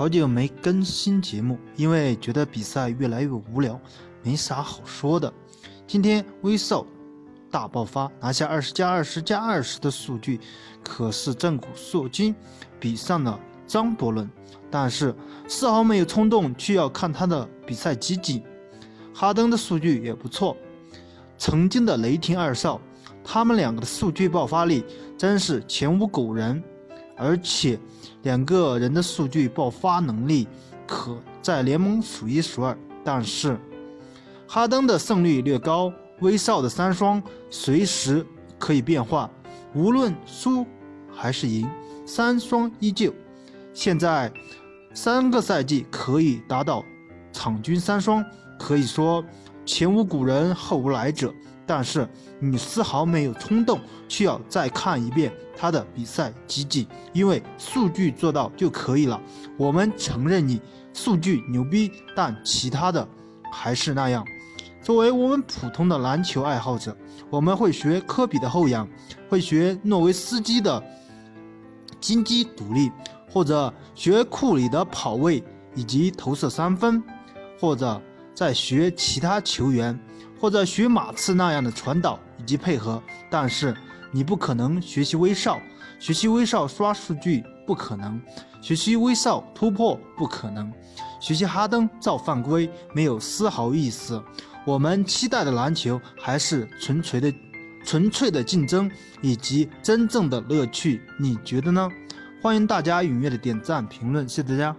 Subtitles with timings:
[0.00, 3.78] 好久没更新节目，因为觉得比赛越来越无聊，
[4.22, 5.30] 没啥好说的。
[5.86, 6.86] 今天威少
[7.50, 10.40] 大爆发，拿下二十加二十加二十的数据，
[10.82, 12.34] 可是正骨烁金，
[12.80, 14.26] 比上了张伯伦，
[14.70, 15.14] 但是
[15.46, 18.42] 丝毫没有冲动去要看他的比赛集锦。
[19.14, 20.56] 哈登的数据也不错，
[21.36, 22.80] 曾经的雷霆二少，
[23.22, 24.82] 他们两个的数据爆发力
[25.18, 26.62] 真是前无古人。
[27.20, 27.78] 而且
[28.22, 30.48] 两个人的数据爆发能力
[30.86, 32.76] 可在联盟数一数二。
[33.04, 33.58] 但是
[34.48, 38.24] 哈登的胜率略高，威少的三双随时
[38.58, 39.30] 可以变化，
[39.74, 40.66] 无论输
[41.12, 41.68] 还是赢，
[42.06, 43.12] 三双依旧。
[43.72, 44.32] 现在
[44.94, 46.84] 三个赛季可以达到
[47.32, 48.24] 场均三双，
[48.58, 49.24] 可以说
[49.64, 51.32] 前无古人后无来者。
[51.66, 52.08] 但是
[52.40, 59.20] 你丝毫没有冲动需要再看一遍他的比赛集锦，因为数据做到就可以了。
[59.56, 60.60] 我们承认你
[60.92, 63.06] 数据牛逼，但其他的
[63.52, 64.24] 还是那样。
[64.82, 66.96] 作为我们普通的篮球爱好者，
[67.30, 68.88] 我们会学科比的后仰，
[69.28, 70.82] 会学诺维斯基的
[72.00, 72.90] 金鸡独立，
[73.30, 75.40] 或者学库里的跑位
[75.76, 77.00] 以及投射三分，
[77.60, 78.02] 或者
[78.34, 79.98] 在学其他球员。
[80.40, 83.76] 或者学马刺那样的传导以及配合，但是
[84.10, 85.60] 你不可能学习威少，
[85.98, 88.18] 学习威少刷数据不可能，
[88.62, 90.72] 学习威少突破不可能，
[91.20, 94.24] 学习哈登造犯规没有丝毫意思。
[94.64, 97.30] 我们期待的篮球还是纯粹的、
[97.84, 101.86] 纯粹的竞争以及真正的乐趣，你觉得呢？
[102.40, 104.74] 欢迎大家踊跃的点赞评论，谢谢大家。